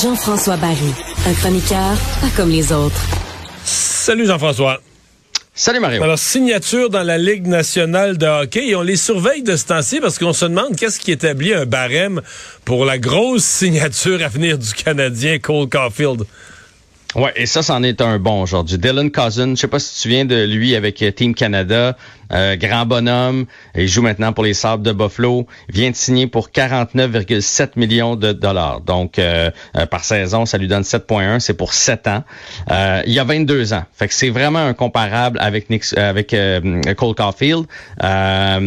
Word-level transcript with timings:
Jean-François 0.00 0.56
Barry, 0.56 0.76
un 1.26 1.32
chroniqueur 1.34 1.96
pas 2.20 2.28
comme 2.36 2.50
les 2.50 2.72
autres. 2.72 3.00
Salut 3.64 4.26
Jean-François. 4.26 4.80
Salut 5.52 5.80
Mario. 5.80 6.02
Alors, 6.02 6.18
signature 6.18 6.90
dans 6.90 7.02
la 7.02 7.18
Ligue 7.18 7.46
nationale 7.46 8.18
de 8.18 8.26
hockey 8.26 8.68
et 8.68 8.76
on 8.76 8.82
les 8.82 8.96
surveille 8.96 9.42
de 9.42 9.56
ce 9.56 9.66
temps-ci 9.66 10.00
parce 10.00 10.18
qu'on 10.18 10.32
se 10.32 10.44
demande 10.44 10.76
qu'est-ce 10.76 11.00
qui 11.00 11.10
établit 11.10 11.54
un 11.54 11.64
barème 11.64 12.22
pour 12.64 12.84
la 12.84 12.98
grosse 12.98 13.44
signature 13.44 14.22
à 14.22 14.28
venir 14.28 14.58
du 14.58 14.72
Canadien 14.74 15.38
Cole 15.38 15.68
Caulfield. 15.68 16.24
Ouais, 17.14 17.32
et 17.36 17.46
ça, 17.46 17.62
c'en 17.62 17.84
est 17.84 18.00
un 18.00 18.18
bon 18.18 18.42
aujourd'hui. 18.42 18.76
Dylan 18.76 19.08
Cousin, 19.12 19.50
je 19.50 19.60
sais 19.60 19.68
pas 19.68 19.78
si 19.78 20.02
tu 20.02 20.08
viens 20.08 20.24
de 20.24 20.46
lui 20.46 20.74
avec 20.74 21.00
euh, 21.00 21.12
Team 21.12 21.32
Canada, 21.32 21.96
euh, 22.32 22.56
grand 22.56 22.86
bonhomme, 22.86 23.46
il 23.76 23.86
joue 23.86 24.02
maintenant 24.02 24.32
pour 24.32 24.42
les 24.42 24.54
Sabres 24.54 24.82
de 24.82 24.90
Buffalo, 24.90 25.46
vient 25.68 25.92
de 25.92 25.94
signer 25.94 26.26
pour 26.26 26.48
49,7 26.48 27.72
millions 27.76 28.16
de 28.16 28.32
dollars. 28.32 28.80
Donc, 28.80 29.20
euh, 29.20 29.52
par 29.92 30.02
saison, 30.02 30.44
ça 30.44 30.58
lui 30.58 30.66
donne 30.66 30.82
7,1, 30.82 31.38
c'est 31.38 31.54
pour 31.54 31.72
7 31.72 32.08
ans. 32.08 32.24
il 33.06 33.12
y 33.12 33.20
a 33.20 33.24
22 33.24 33.74
ans. 33.74 33.84
Fait 33.92 34.08
que 34.08 34.14
c'est 34.14 34.30
vraiment 34.30 34.58
un 34.58 34.74
comparable 34.74 35.38
avec 35.40 35.70
Nick, 35.70 35.84
avec 35.96 36.34
Cole 36.96 37.14
Caulfield. 37.14 37.66
à 38.00 38.58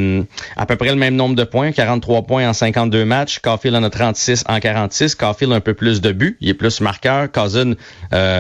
peu 0.65 0.75
près 0.77 0.89
le 0.89 0.95
même 0.95 1.15
nombre 1.15 1.35
de 1.35 1.43
points, 1.43 1.73
43 1.73 2.21
points 2.21 2.47
en 2.47 2.53
52 2.53 3.03
matchs. 3.03 3.39
Caulfield 3.39 3.75
en 3.75 3.83
a 3.83 3.89
36 3.89 4.45
en 4.47 4.59
46. 4.61 5.15
Caulfield 5.15 5.51
un 5.51 5.59
peu 5.59 5.73
plus 5.73 5.99
de 5.99 6.13
buts, 6.13 6.37
il 6.39 6.47
est 6.47 6.53
plus 6.53 6.79
marqueur. 6.79 7.29
Cousin... 7.29 7.73
Euh, 8.13 8.36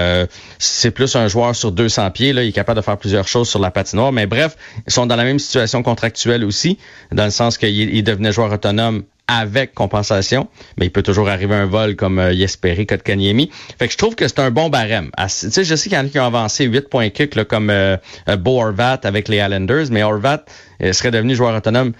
c'est 0.59 0.91
plus 0.91 1.15
un 1.15 1.27
joueur 1.27 1.55
sur 1.55 1.71
200 1.71 2.11
pieds. 2.11 2.33
Là, 2.33 2.43
il 2.43 2.49
est 2.49 2.53
capable 2.53 2.77
de 2.77 2.85
faire 2.85 2.97
plusieurs 2.97 3.27
choses 3.27 3.49
sur 3.49 3.59
la 3.59 3.71
patinoire. 3.71 4.11
Mais 4.11 4.25
bref, 4.25 4.55
ils 4.85 4.93
sont 4.93 5.05
dans 5.05 5.15
la 5.15 5.23
même 5.23 5.39
situation 5.39 5.83
contractuelle 5.83 6.43
aussi, 6.43 6.77
dans 7.11 7.25
le 7.25 7.31
sens 7.31 7.57
qu'il 7.57 8.03
devenait 8.03 8.31
joueur 8.31 8.51
autonome 8.51 9.03
avec 9.27 9.73
compensation, 9.73 10.47
mais 10.77 10.85
il 10.85 10.91
peut 10.91 11.03
toujours 11.03 11.29
arriver 11.29 11.55
un 11.55 11.65
vol 11.65 11.95
comme 11.95 12.19
euh, 12.19 12.33
Yesperi 12.33 12.85
Kotkaniemi. 12.85 13.49
Fait 13.77 13.87
que 13.87 13.93
je 13.93 13.97
trouve 13.97 14.15
que 14.15 14.27
c'est 14.27 14.39
un 14.39 14.51
bon 14.51 14.69
barème. 14.69 15.11
Tu 15.17 15.51
sais, 15.51 15.63
je 15.63 15.75
sais 15.75 15.89
qu'il 15.89 15.97
y 15.97 16.01
en 16.01 16.05
a 16.05 16.09
qui 16.09 16.19
ont 16.19 16.25
avancé 16.25 16.65
8 16.65 16.89
points 16.89 17.09
kick 17.09 17.35
là, 17.35 17.45
comme 17.45 17.69
euh, 17.69 17.97
euh, 18.29 18.37
Bo 18.37 18.61
Horvat 18.61 19.01
avec 19.03 19.27
les 19.27 19.37
Islanders, 19.37 19.87
mais 19.91 20.03
Horvat 20.03 20.45
euh, 20.81 20.93
serait 20.93 21.11
devenu 21.11 21.35
joueur 21.35 21.55
autonome 21.55 21.93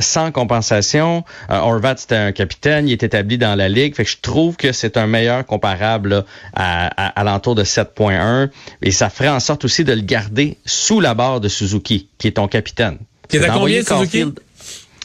sans 0.00 0.32
compensation. 0.32 1.24
Horvat, 1.48 1.96
c'était 1.96 2.16
un 2.16 2.32
capitaine, 2.32 2.88
il 2.88 2.92
est 2.92 3.02
établi 3.02 3.38
dans 3.38 3.54
la 3.54 3.68
ligue. 3.68 3.94
Fait 3.94 4.04
que 4.04 4.10
je 4.10 4.18
trouve 4.20 4.56
que 4.56 4.72
c'est 4.72 4.96
un 4.96 5.06
meilleur 5.06 5.44
comparable 5.46 6.24
à, 6.54 6.86
à, 6.86 7.24
l'entour 7.24 7.54
de 7.54 7.64
7.1 7.64 8.50
et 8.82 8.90
ça 8.90 9.10
ferait 9.10 9.28
en 9.28 9.40
sorte 9.40 9.64
aussi 9.64 9.84
de 9.84 9.92
le 9.92 10.02
garder 10.02 10.58
sous 10.64 11.00
la 11.00 11.14
barre 11.14 11.40
de 11.40 11.48
Suzuki, 11.48 12.08
qui 12.18 12.28
est 12.28 12.32
ton 12.32 12.48
capitaine. 12.48 12.98
Qui 13.28 13.36
est 13.36 13.44
à 13.44 13.50
combien, 13.50 13.82
Suzuki? 13.82 14.24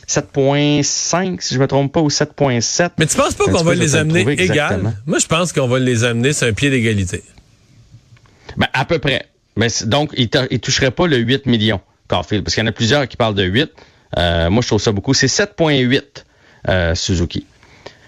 7.5, 0.10 1.40
si 1.40 1.54
je 1.54 1.60
me 1.60 1.68
trompe 1.68 1.94
pas, 1.94 2.02
ou 2.02 2.08
7.7. 2.08 2.92
Mais 2.98 3.06
tu 3.06 3.16
penses 3.16 3.36
pas 3.36 3.46
qu'on 3.46 3.64
va 3.64 3.76
les 3.76 3.96
amener 3.96 4.22
égal? 4.22 4.94
Moi, 5.06 5.20
je 5.20 5.28
pense 5.28 5.54
qu'on 5.54 5.68
va 5.68 5.78
les 5.78 6.04
amener 6.04 6.34
sur 6.34 6.48
un 6.48 6.54
pied 6.54 6.72
d'égalité. 6.72 7.24
Ben, 8.58 8.68
à 8.74 8.86
peu 8.86 8.98
près. 8.98 9.28
Mais 9.56 9.68
donc, 9.86 10.12
il, 10.18 10.30
ne 10.34 10.58
toucherait 10.58 10.92
pas 10.92 11.06
le 11.06 11.18
8 11.18 11.46
millions, 11.46 11.80
Caulfield, 12.08 12.44
parce 12.44 12.56
qu'il 12.56 12.64
y 12.64 12.66
en 12.66 12.70
a 12.70 12.74
plusieurs 12.74 13.08
qui 13.08 13.18
parlent 13.18 13.36
de 13.36 13.44
8. 13.44 13.70
Euh, 14.18 14.50
moi, 14.50 14.64
je 14.64 14.68
trouve 14.68 14.82
ça 14.82 14.92
beaucoup. 14.92 15.14
C'est 15.14 15.28
7.8, 15.28 16.02
euh, 16.68 16.96
Suzuki. 16.96 17.46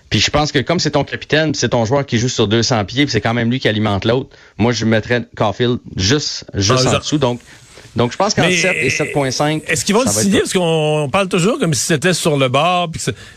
Puis 0.09 0.19
je 0.19 0.29
pense 0.29 0.51
que 0.51 0.59
comme 0.59 0.79
c'est 0.79 0.91
ton 0.91 1.05
capitaine, 1.05 1.53
c'est 1.53 1.69
ton 1.69 1.85
joueur 1.85 2.05
qui 2.05 2.17
joue 2.17 2.27
sur 2.27 2.47
200 2.47 2.83
pieds, 2.83 3.07
c'est 3.07 3.21
quand 3.21 3.33
même 3.33 3.49
lui 3.49 3.61
qui 3.61 3.69
alimente 3.69 4.03
l'autre. 4.03 4.35
Moi, 4.57 4.73
je 4.73 4.83
mettrais 4.83 5.23
Caulfield 5.37 5.79
juste, 5.95 6.45
juste 6.53 6.87
en 6.87 6.97
dessous. 6.97 7.17
Donc, 7.17 7.39
donc, 7.95 8.13
je 8.13 8.17
pense 8.17 8.33
qu'en 8.33 8.49
7 8.49 8.75
et 8.75 8.87
7.5. 8.87 9.63
Est-ce 9.67 9.83
qu'ils 9.83 9.95
vont 9.95 10.03
le 10.03 10.09
signer? 10.09 10.39
Parce 10.39 10.53
qu'on 10.53 11.09
parle 11.11 11.27
toujours 11.27 11.59
comme 11.59 11.73
si 11.73 11.85
c'était 11.85 12.13
sur 12.13 12.37
le 12.37 12.47
bord. 12.47 12.89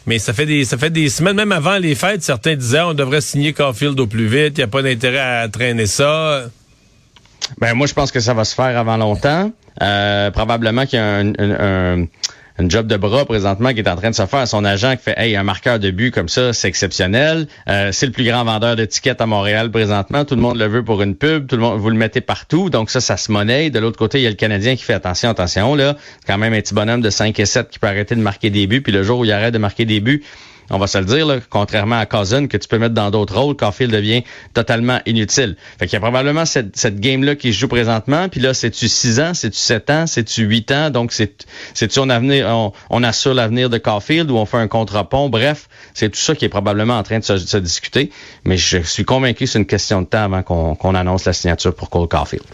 mais 0.06 0.18
ça 0.18 0.32
fait 0.32 0.46
des 0.46 0.64
ça 0.64 0.78
fait 0.78 0.90
des 0.90 1.08
semaines, 1.08 1.36
même 1.36 1.52
avant 1.52 1.78
les 1.78 1.94
fêtes, 1.94 2.22
certains 2.22 2.54
disaient 2.54 2.82
on 2.82 2.94
devrait 2.94 3.20
signer 3.20 3.52
Caulfield 3.52 3.98
au 3.98 4.06
plus 4.06 4.26
vite. 4.26 4.54
Il 4.56 4.60
n'y 4.60 4.64
a 4.64 4.68
pas 4.68 4.82
d'intérêt 4.82 5.18
à 5.18 5.48
traîner 5.48 5.86
ça. 5.86 6.44
Ben 7.58 7.74
moi, 7.74 7.86
je 7.86 7.94
pense 7.94 8.12
que 8.12 8.20
ça 8.20 8.32
va 8.32 8.44
se 8.44 8.54
faire 8.54 8.78
avant 8.78 8.96
longtemps. 8.96 9.50
Euh, 9.82 10.30
probablement 10.30 10.86
qu'il 10.86 10.98
y 10.98 11.02
a 11.02 11.16
un 11.16 11.32
un 11.38 12.06
job 12.60 12.86
de 12.86 12.96
bras 12.96 13.24
présentement 13.24 13.72
qui 13.72 13.80
est 13.80 13.88
en 13.88 13.96
train 13.96 14.10
de 14.10 14.14
se 14.14 14.26
faire 14.26 14.40
à 14.40 14.46
son 14.46 14.64
agent 14.64 14.96
qui 14.96 15.02
fait 15.02 15.14
Hey, 15.16 15.36
un 15.36 15.42
marqueur 15.42 15.78
de 15.78 15.90
but 15.90 16.12
comme 16.12 16.28
ça, 16.28 16.52
c'est 16.52 16.68
exceptionnel. 16.68 17.46
Euh, 17.68 17.90
c'est 17.92 18.06
le 18.06 18.12
plus 18.12 18.24
grand 18.24 18.44
vendeur 18.44 18.76
d'étiquettes 18.76 19.20
à 19.20 19.26
Montréal 19.26 19.70
présentement. 19.70 20.24
Tout 20.24 20.36
le 20.36 20.40
monde 20.40 20.56
le 20.56 20.66
veut 20.66 20.84
pour 20.84 21.02
une 21.02 21.16
pub, 21.16 21.46
tout 21.46 21.56
le 21.56 21.62
monde 21.62 21.78
vous 21.78 21.90
le 21.90 21.96
mettez 21.96 22.20
partout. 22.20 22.70
Donc 22.70 22.90
ça, 22.90 23.00
ça 23.00 23.16
se 23.16 23.32
monnaie. 23.32 23.70
De 23.70 23.78
l'autre 23.78 23.98
côté, 23.98 24.18
il 24.18 24.22
y 24.22 24.26
a 24.26 24.30
le 24.30 24.36
Canadien 24.36 24.76
qui 24.76 24.84
fait 24.84 24.94
attention, 24.94 25.30
attention, 25.30 25.74
là. 25.74 25.96
quand 26.26 26.38
même 26.38 26.52
un 26.52 26.60
petit 26.60 26.74
bonhomme 26.74 27.00
de 27.00 27.10
5 27.10 27.38
et 27.40 27.46
7 27.46 27.70
qui 27.70 27.78
peut 27.78 27.88
arrêter 27.88 28.14
de 28.14 28.20
marquer 28.20 28.50
des 28.50 28.66
buts. 28.66 28.82
Puis 28.82 28.92
le 28.92 29.02
jour 29.02 29.20
où 29.20 29.24
il 29.24 29.32
arrête 29.32 29.52
de 29.52 29.58
marquer 29.58 29.84
des 29.84 30.00
buts, 30.00 30.22
on 30.70 30.78
va 30.78 30.86
se 30.86 30.98
le 30.98 31.04
dire, 31.04 31.26
là, 31.26 31.38
contrairement 31.48 31.98
à 31.98 32.06
Cousin, 32.06 32.46
que 32.46 32.56
tu 32.56 32.68
peux 32.68 32.78
mettre 32.78 32.94
dans 32.94 33.10
d'autres 33.10 33.38
rôles, 33.38 33.56
Caulfield 33.56 33.92
devient 33.92 34.22
totalement 34.54 35.00
inutile. 35.06 35.56
Fait 35.78 35.86
qu'il 35.86 35.94
y 35.94 35.96
a 35.96 36.00
probablement 36.00 36.44
cette, 36.44 36.76
cette 36.76 37.00
game-là 37.00 37.34
qui 37.34 37.52
se 37.52 37.58
joue 37.58 37.68
présentement, 37.68 38.28
puis 38.28 38.40
là, 38.40 38.54
c'est-tu 38.54 38.88
6 38.88 39.20
ans, 39.20 39.34
c'est-tu 39.34 39.58
7 39.58 39.90
ans, 39.90 40.06
c'est-tu 40.06 40.42
8 40.42 40.72
ans, 40.72 40.90
donc 40.90 41.12
c'est, 41.12 41.46
c'est-tu 41.74 41.98
on, 41.98 42.08
avenir, 42.08 42.46
on, 42.48 42.72
on, 42.90 43.02
assure 43.02 43.34
l'avenir 43.34 43.70
de 43.70 43.78
Caulfield 43.78 44.30
ou 44.30 44.36
on 44.36 44.46
fait 44.46 44.58
un 44.58 44.68
contre-pont, 44.68 45.28
bref, 45.28 45.68
c'est 45.92 46.10
tout 46.10 46.18
ça 46.18 46.34
qui 46.34 46.44
est 46.44 46.50
probablement 46.50 46.98
en 46.98 47.02
train 47.02 47.18
de 47.18 47.24
se, 47.24 47.56
discuter, 47.58 48.10
mais 48.44 48.56
je 48.56 48.78
suis 48.78 49.04
convaincu 49.04 49.44
que 49.44 49.50
c'est 49.50 49.58
une 49.58 49.66
question 49.66 50.02
de 50.02 50.06
temps 50.06 50.24
avant 50.24 50.42
qu'on, 50.42 50.74
qu'on 50.74 50.94
annonce 50.94 51.24
la 51.24 51.32
signature 51.32 51.74
pour 51.74 51.90
Cole 51.90 52.08
Caulfield. 52.08 52.44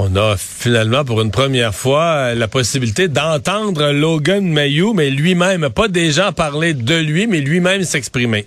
On 0.00 0.14
a 0.14 0.36
finalement, 0.36 1.04
pour 1.04 1.20
une 1.22 1.32
première 1.32 1.74
fois, 1.74 2.32
la 2.34 2.46
possibilité 2.46 3.08
d'entendre 3.08 3.90
Logan 3.90 4.46
Mayou, 4.46 4.94
mais 4.94 5.10
lui-même, 5.10 5.70
pas 5.70 5.88
déjà 5.88 6.30
parler 6.30 6.72
de 6.72 6.94
lui, 6.94 7.26
mais 7.26 7.40
lui-même 7.40 7.82
s'exprimer. 7.82 8.46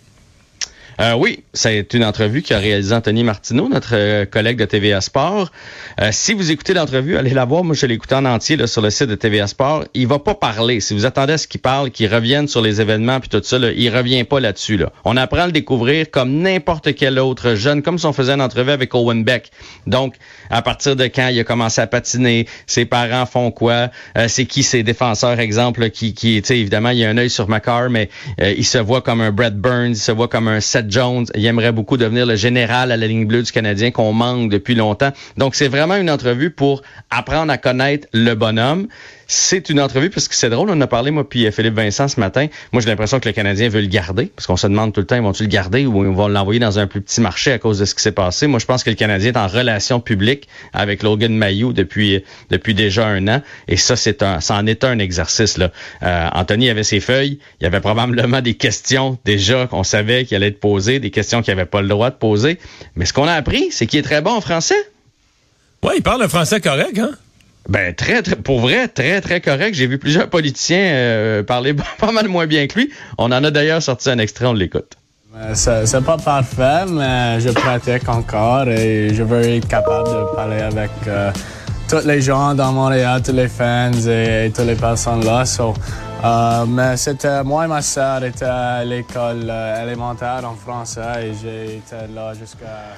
Euh, 0.99 1.13
oui, 1.13 1.43
c'est 1.53 1.93
une 1.93 2.03
entrevue 2.03 2.41
qu'a 2.41 2.59
réalisé 2.59 2.93
Anthony 2.93 3.23
Martineau, 3.23 3.69
notre 3.69 3.95
euh, 3.95 4.25
collègue 4.25 4.57
de 4.57 4.65
TVA 4.65 5.01
Sport. 5.01 5.51
Euh, 5.99 6.09
si 6.11 6.33
vous 6.33 6.51
écoutez 6.51 6.73
l'entrevue, 6.73 7.17
allez 7.17 7.33
la 7.33 7.45
voir. 7.45 7.63
Moi, 7.63 7.75
je 7.75 7.85
l'ai 7.85 7.99
en 8.11 8.25
entier 8.25 8.67
sur 8.67 8.81
le 8.81 8.89
site 8.89 9.07
de 9.07 9.15
TVA 9.15 9.47
Sport. 9.47 9.85
Il 9.93 10.07
va 10.07 10.19
pas 10.19 10.35
parler. 10.35 10.79
Si 10.79 10.93
vous 10.93 11.05
attendez 11.05 11.33
à 11.33 11.37
ce 11.37 11.47
qu'il 11.47 11.61
parle, 11.61 11.91
qu'il 11.91 12.13
revienne 12.13 12.47
sur 12.47 12.61
les 12.61 12.81
événements 12.81 13.19
puis 13.19 13.29
tout 13.29 13.41
ça, 13.43 13.57
là, 13.57 13.71
il 13.71 13.95
revient 13.95 14.23
pas 14.23 14.39
là-dessus. 14.39 14.77
Là. 14.77 14.91
On 15.05 15.17
apprend 15.17 15.41
à 15.41 15.45
le 15.45 15.51
découvrir 15.51 16.11
comme 16.11 16.39
n'importe 16.39 16.93
quel 16.93 17.19
autre 17.19 17.55
jeune, 17.55 17.81
comme 17.81 17.97
si 17.97 18.05
on 18.05 18.13
faisait 18.13 18.33
une 18.33 18.41
entrevue 18.41 18.71
avec 18.71 18.93
Owen 18.93 19.23
Beck. 19.23 19.51
Donc, 19.87 20.15
à 20.49 20.61
partir 20.61 20.95
de 20.95 21.05
quand 21.05 21.29
il 21.29 21.39
a 21.39 21.43
commencé 21.43 21.81
à 21.81 21.87
patiner, 21.87 22.47
ses 22.67 22.85
parents 22.85 23.25
font 23.25 23.51
quoi, 23.51 23.89
c'est 24.27 24.45
qui 24.45 24.63
ses 24.63 24.83
défenseurs, 24.83 25.39
exemple, 25.39 25.89
qui, 25.89 26.13
qui 26.13 26.41
tu 26.41 26.47
sais, 26.47 26.59
évidemment, 26.59 26.89
il 26.89 26.99
y 26.99 27.05
a 27.05 27.09
un 27.09 27.17
œil 27.17 27.29
sur 27.29 27.47
Macar, 27.47 27.89
mais 27.89 28.09
il 28.39 28.65
se 28.65 28.77
voit 28.77 29.01
comme 29.01 29.21
un 29.21 29.31
Brett 29.31 29.55
Burns, 29.55 29.91
il 29.91 29.95
se 29.95 30.11
voit 30.11 30.27
comme 30.27 30.47
un 30.47 30.59
Seth 30.59 30.80
Jones. 30.87 31.25
Il 31.35 31.45
aimerait 31.45 31.71
beaucoup 31.71 31.97
devenir 31.97 32.25
le 32.25 32.35
général 32.35 32.91
à 32.91 32.97
la 32.97 33.07
ligne 33.07 33.25
bleue 33.25 33.43
du 33.43 33.51
Canadien 33.51 33.91
qu'on 33.91 34.13
manque 34.13 34.49
depuis 34.49 34.75
longtemps. 34.75 35.11
Donc, 35.37 35.55
c'est 35.55 35.67
vraiment 35.67 35.95
une 35.95 36.09
entrevue 36.09 36.51
pour 36.51 36.81
apprendre 37.09 37.51
à 37.51 37.57
connaître 37.57 38.07
le 38.13 38.33
bonhomme. 38.33 38.87
C'est 39.33 39.69
une 39.69 39.79
entrevue 39.79 40.09
parce 40.09 40.27
que 40.27 40.35
c'est 40.35 40.49
drôle, 40.49 40.69
on 40.71 40.81
a 40.81 40.87
parlé, 40.87 41.09
moi, 41.09 41.27
puis 41.27 41.45
euh, 41.45 41.51
Philippe 41.51 41.75
Vincent 41.75 42.09
ce 42.09 42.19
matin. 42.19 42.47
Moi, 42.73 42.81
j'ai 42.81 42.89
l'impression 42.89 43.21
que 43.21 43.29
le 43.29 43.33
Canadien 43.33 43.69
veut 43.69 43.79
le 43.79 43.87
garder, 43.87 44.25
parce 44.25 44.45
qu'on 44.45 44.57
se 44.57 44.67
demande 44.67 44.91
tout 44.91 44.99
le 44.99 45.07
temps, 45.07 45.21
vont-ils 45.21 45.43
le 45.43 45.49
garder 45.49 45.85
ou 45.85 46.03
ils 46.03 46.13
vont 46.13 46.27
l'envoyer 46.27 46.59
dans 46.59 46.79
un 46.79 46.85
plus 46.85 46.99
petit 46.99 47.21
marché 47.21 47.53
à 47.53 47.57
cause 47.57 47.79
de 47.79 47.85
ce 47.85 47.95
qui 47.95 48.01
s'est 48.01 48.11
passé. 48.11 48.47
Moi, 48.47 48.59
je 48.59 48.65
pense 48.65 48.83
que 48.83 48.89
le 48.89 48.97
Canadien 48.97 49.31
est 49.31 49.37
en 49.37 49.47
relation 49.47 50.01
publique 50.01 50.49
avec 50.73 51.01
Logan 51.01 51.33
Mayou 51.33 51.71
depuis 51.71 52.25
depuis 52.49 52.73
déjà 52.73 53.07
un 53.07 53.25
an. 53.29 53.41
Et 53.69 53.77
ça, 53.77 53.95
c'est 53.95 54.21
un, 54.21 54.41
ça 54.41 54.55
en 54.55 54.67
est 54.67 54.83
un 54.83 54.99
exercice, 54.99 55.57
là. 55.57 55.71
Euh, 56.03 56.27
Anthony 56.33 56.69
avait 56.69 56.83
ses 56.83 56.99
feuilles. 56.99 57.39
Il 57.61 57.63
y 57.63 57.67
avait 57.67 57.79
probablement 57.79 58.41
des 58.41 58.55
questions 58.55 59.17
déjà 59.23 59.65
qu'on 59.65 59.83
savait 59.83 60.25
qu'il 60.25 60.35
allait 60.35 60.47
être 60.47 60.59
posées, 60.59 60.99
des 60.99 61.09
questions 61.09 61.41
qu'il 61.41 61.55
n'avait 61.55 61.69
pas 61.69 61.81
le 61.81 61.87
droit 61.87 62.09
de 62.09 62.15
poser. 62.15 62.59
Mais 62.97 63.05
ce 63.05 63.13
qu'on 63.13 63.29
a 63.29 63.33
appris, 63.33 63.69
c'est 63.71 63.87
qu'il 63.87 63.99
est 63.99 64.03
très 64.03 64.21
bon 64.21 64.31
en 64.31 64.41
français. 64.41 64.89
Oui, 65.83 65.93
il 65.95 66.03
parle 66.03 66.21
le 66.21 66.27
français 66.27 66.59
correct, 66.59 66.99
hein? 66.99 67.11
Ben 67.69 67.93
très, 67.93 68.21
très, 68.21 68.35
pour 68.35 68.59
vrai, 68.59 68.87
très, 68.87 69.21
très 69.21 69.39
correct. 69.39 69.75
J'ai 69.75 69.87
vu 69.87 69.97
plusieurs 69.97 70.29
politiciens 70.29 70.83
euh, 70.83 71.43
parler 71.43 71.75
pas 71.99 72.11
mal 72.11 72.27
moins 72.27 72.47
bien 72.47 72.67
que 72.67 72.79
lui. 72.79 72.91
On 73.17 73.25
en 73.25 73.43
a 73.43 73.51
d'ailleurs 73.51 73.81
sorti 73.81 74.09
un 74.09 74.17
extrait, 74.17 74.45
on 74.45 74.53
l'écoute. 74.53 74.97
C'est 75.53 76.03
pas 76.03 76.17
parfait, 76.17 76.85
mais 76.87 77.39
je 77.39 77.49
pratique 77.49 78.07
encore 78.09 78.67
et 78.67 79.13
je 79.13 79.23
veux 79.23 79.41
être 79.41 79.67
capable 79.67 80.09
de 80.09 80.35
parler 80.35 80.59
avec 80.59 80.91
euh, 81.07 81.31
tous 81.87 82.05
les 82.05 82.21
gens 82.21 82.53
dans 82.53 82.73
Montréal, 82.73 83.21
tous 83.23 83.31
les 83.31 83.47
fans 83.47 83.91
et, 84.07 84.51
toutes 84.53 84.65
les 84.65 84.75
personnes 84.75 85.23
là. 85.23 85.43
Euh, 86.23 86.65
mais 86.67 86.97
c'était 86.97 87.43
moi 87.43 87.65
et 87.65 87.67
ma 87.67 87.81
sœur 87.81 88.23
étaient 88.23 88.45
à 88.45 88.83
l'école 88.83 89.51
élémentaire 89.81 90.41
en 90.43 90.55
français 90.55 91.29
et 91.29 91.33
j'ai 91.41 91.77
été 91.77 92.13
là 92.13 92.33
jusqu'à 92.33 92.95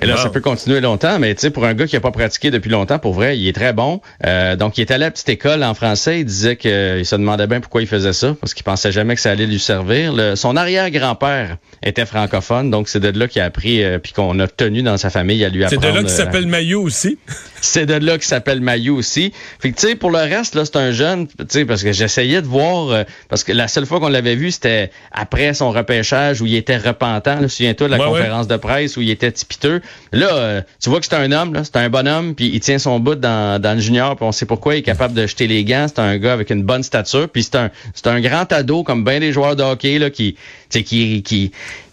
Et 0.00 0.06
là, 0.06 0.16
ça 0.16 0.30
peut 0.30 0.40
continuer 0.40 0.80
longtemps, 0.80 1.18
mais 1.18 1.34
tu 1.34 1.40
sais, 1.40 1.50
pour 1.50 1.64
un 1.64 1.74
gars 1.74 1.86
qui 1.86 1.96
a 1.96 2.00
pas 2.00 2.12
pratiqué 2.12 2.50
depuis 2.50 2.70
longtemps, 2.70 2.98
pour 2.98 3.12
vrai, 3.12 3.36
il 3.36 3.48
est 3.48 3.52
très 3.52 3.72
bon. 3.72 4.00
Euh, 4.24 4.54
donc, 4.54 4.78
il 4.78 4.82
est 4.82 4.90
allé 4.92 5.04
à 5.04 5.08
la 5.08 5.10
petite 5.10 5.28
école 5.28 5.64
en 5.64 5.74
français. 5.74 6.20
Il 6.20 6.24
disait 6.24 6.56
qu'il 6.56 7.04
se 7.04 7.16
demandait 7.16 7.48
bien 7.48 7.60
pourquoi 7.60 7.82
il 7.82 7.88
faisait 7.88 8.12
ça, 8.12 8.36
parce 8.40 8.54
qu'il 8.54 8.62
pensait 8.62 8.92
jamais 8.92 9.16
que 9.16 9.20
ça 9.20 9.32
allait 9.32 9.46
lui 9.46 9.58
servir. 9.58 10.14
son 10.36 10.56
arrière-grand-père 10.56 11.56
était 11.82 12.06
francophone, 12.06 12.70
donc 12.70 12.88
c'est 12.88 13.00
de 13.00 13.18
là 13.18 13.26
qu'il 13.26 13.42
a 13.42 13.46
appris, 13.46 13.82
euh, 13.82 13.98
puis 13.98 14.12
qu'on 14.12 14.38
a 14.38 14.46
tenu 14.46 14.82
dans 14.82 14.96
sa 14.96 15.10
famille 15.10 15.44
à 15.44 15.48
lui 15.48 15.64
apprendre. 15.64 15.82
C'est 15.86 15.92
de 15.92 15.96
là 15.96 16.02
qu'il 16.02 16.10
s'appelle 16.10 16.46
Maillot 16.46 16.82
aussi. 16.82 17.18
c'est 17.60 17.86
de 17.86 17.94
là 17.94 18.12
qu'il 18.12 18.24
s'appelle 18.24 18.60
Maillot 18.60 18.96
aussi. 18.96 19.32
Fait 19.58 19.70
que 19.70 19.78
tu 19.78 19.88
sais, 19.88 19.94
pour 19.94 20.10
le 20.10 20.18
reste, 20.18 20.54
là, 20.54 20.64
c'est 20.64 20.76
un 20.76 20.92
jeune, 20.92 21.26
tu 21.26 21.34
sais, 21.48 21.64
parce 21.64 21.82
que 21.82 21.92
j'essayais 21.92 22.42
de 22.42 22.46
voir, 22.46 23.04
parce 23.28 23.44
que 23.44 23.52
la 23.52 23.68
seule 23.68 23.86
fois 23.86 24.00
qu'on 24.00 24.08
l'avait 24.08 24.34
vu, 24.34 24.50
c'était 24.50 24.90
après 25.12 25.52
son 25.54 25.70
repêchage 25.70 26.40
où 26.40 26.46
il 26.46 26.54
était 26.54 26.76
repentant. 26.76 27.46
Souviens-toi 27.48 27.88
de 27.88 27.92
la 27.92 27.98
conférence 27.98 28.48
de 28.48 28.56
presse 28.56 28.96
où 28.96 29.02
il 29.02 29.10
était 29.10 29.32
tipiteux. 29.32 29.79
Là, 30.12 30.32
euh, 30.32 30.62
tu 30.82 30.90
vois 30.90 31.00
que 31.00 31.06
c'est 31.06 31.16
un 31.16 31.32
homme, 31.32 31.60
c'est 31.64 31.76
un 31.76 31.88
bonhomme, 31.88 32.34
puis 32.34 32.50
il 32.52 32.60
tient 32.60 32.78
son 32.78 33.00
bout 33.00 33.14
dans, 33.14 33.60
dans 33.60 33.74
le 33.74 33.80
junior, 33.80 34.16
puis 34.16 34.24
on 34.24 34.32
sait 34.32 34.46
pourquoi 34.46 34.74
il 34.74 34.78
est 34.78 34.82
capable 34.82 35.14
de 35.14 35.26
jeter 35.26 35.46
les 35.46 35.64
gants. 35.64 35.86
C'est 35.88 36.00
un 36.00 36.18
gars 36.18 36.32
avec 36.32 36.50
une 36.50 36.62
bonne 36.62 36.82
stature, 36.82 37.28
puis 37.28 37.42
c'est 37.42 37.56
un, 37.56 37.70
un 38.04 38.20
grand 38.20 38.52
ado 38.52 38.82
comme 38.82 39.04
bien 39.04 39.20
des 39.20 39.32
joueurs 39.32 39.56
de 39.56 39.62
hockey 39.62 39.98
là, 39.98 40.10
qui, 40.10 40.36
qui, 40.70 41.22
qui 41.22 41.52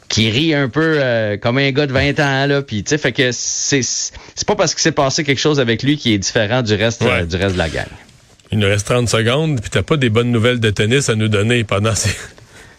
qui 0.10 0.30
rit 0.30 0.54
un 0.54 0.70
peu 0.70 0.98
euh, 1.00 1.38
comme 1.38 1.58
un 1.58 1.72
gars 1.72 1.86
de 1.86 1.92
20 1.92 2.20
ans 2.20 2.46
là 2.46 2.62
puis 2.62 2.84
tu 2.84 2.92
sais 2.92 2.98
fait 2.98 3.12
que 3.12 3.32
c'est 3.34 3.82
c'est 3.82 4.48
pas 4.48 4.56
parce 4.56 4.74
qu'il 4.74 4.82
s'est 4.82 4.94
passé 4.94 5.24
quelque 5.24 5.40
chose 5.40 5.60
avec 5.60 5.84
lui 5.84 5.98
qui 5.98 6.14
est 6.14 6.18
différent 6.18 6.62
du 6.62 6.74
reste 6.76 7.02
euh, 7.02 7.26
du 7.26 7.36
reste 7.36 7.54
de 7.54 7.58
la 7.58 7.70
gang. 7.70 7.88
Il 8.52 8.60
nous 8.60 8.68
reste 8.68 8.88
30 8.88 9.10
secondes 9.10 9.60
puis 9.60 9.70
t'as 9.70 9.84
pas 9.84 9.98
des 9.98 10.10
bonnes 10.10 10.32
nouvelles 10.32 10.62
de 10.62 10.70
tennis 10.70 11.10
à 11.10 11.16
nous 11.16 11.28
donner 11.28 11.64
pendant 11.66 11.94
ces 11.94 12.16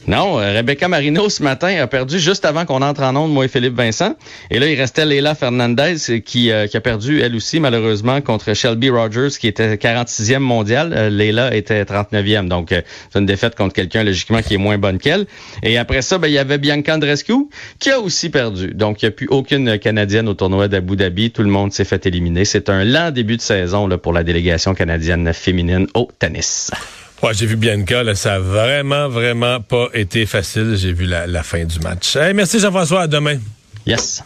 non, 0.09 0.41
euh, 0.41 0.55
Rebecca 0.55 0.89
Marino 0.89 1.29
ce 1.29 1.43
matin 1.43 1.83
a 1.83 1.87
perdu 1.87 2.19
juste 2.19 2.47
avant 2.47 2.65
qu'on 2.65 2.81
entre 2.81 3.03
en 3.03 3.15
onde, 3.15 3.31
moi 3.31 3.45
et 3.45 3.49
Philippe 3.49 3.75
Vincent. 3.75 4.15
Et 4.51 4.59
là, 4.59 4.67
il 4.67 4.75
restait 4.75 5.05
Leila 5.05 5.35
Fernandez 5.35 5.97
euh, 6.09 6.19
qui, 6.21 6.51
euh, 6.51 6.67
qui 6.67 6.79
a 6.79 6.81
perdu 6.81 7.21
elle 7.21 7.37
aussi 7.37 7.61
malheureusement 7.61 8.23
contre 8.23 8.55
Shelby 8.55 8.89
Rogers 8.89 9.37
qui 9.39 9.49
était 9.49 9.75
46e 9.75 10.39
mondial. 10.39 10.95
Euh, 10.97 11.51
était 11.51 11.83
39e. 11.85 12.49
Donc 12.49 12.71
c'est 12.71 13.19
une 13.19 13.27
défaite 13.27 13.55
contre 13.55 13.75
quelqu'un 13.75 14.03
logiquement 14.03 14.41
qui 14.41 14.55
est 14.55 14.59
moins 14.59 14.79
bonne 14.79 14.97
qu'elle. 14.97 15.27
Et 15.63 15.77
après 15.77 16.01
ça, 16.01 16.17
ben, 16.17 16.29
il 16.29 16.33
y 16.33 16.39
avait 16.39 16.57
Bianca 16.57 16.95
Andrescu 16.95 17.35
qui 17.79 17.91
a 17.91 18.01
aussi 18.01 18.31
perdu. 18.31 18.69
Donc 18.73 19.03
il 19.03 19.05
n'y 19.05 19.09
a 19.09 19.13
plus 19.13 19.29
aucune 19.29 19.79
Canadienne 19.79 20.27
au 20.27 20.35
tournoi 20.35 20.69
d'Abu 20.69 20.97
Dhabi. 20.97 21.33
Tout 21.33 21.43
le 21.43 21.51
monde 21.51 21.71
s'est 21.75 21.85
fait 21.85 22.07
éliminer. 22.07 22.47
C'est 22.47 22.71
un 22.71 22.83
lent 22.83 23.11
début 23.11 23.37
de 23.37 23.43
saison 23.43 23.87
pour 23.99 24.15
la 24.15 24.25
délégation 24.25 24.73
canadienne 24.73 25.35
féminine 25.35 25.87
au 25.93 26.09
tennis. 26.19 26.71
Ouais, 27.23 27.35
j'ai 27.35 27.47
vu 27.47 27.57
Bianca, 27.57 28.05
là, 28.05 28.15
ça 28.15 28.35
a 28.35 28.39
vraiment, 28.39 29.09
vraiment 29.09 29.61
pas 29.61 29.89
été 29.93 30.25
facile. 30.25 30.77
J'ai 30.77 30.93
vu 30.93 31.05
la, 31.05 31.43
fin 31.43 31.65
du 31.65 31.81
match. 31.81 32.17
merci 32.35 32.61
Jean-François, 32.61 33.03
à 33.03 33.07
demain. 33.07 33.39
Yes. 33.87 34.23